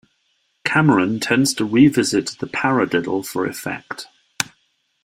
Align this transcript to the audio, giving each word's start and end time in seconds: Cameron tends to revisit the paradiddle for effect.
Cameron 0.65 1.19
tends 1.19 1.53
to 1.53 1.63
revisit 1.63 2.35
the 2.39 2.47
paradiddle 2.47 3.23
for 3.23 3.45
effect. 3.45 4.07